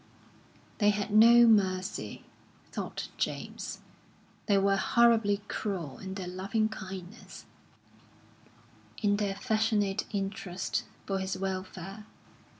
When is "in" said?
5.99-6.15, 8.97-9.17